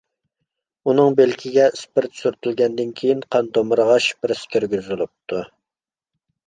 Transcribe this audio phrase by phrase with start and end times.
[0.91, 5.49] ئۇنىڭ بىلىكىگە ئىسپىرت سۈرتۈلگەندىن كېيىن، قان تومۇرىغا شپىرىس كىرگۈزۈلۈپتۇ.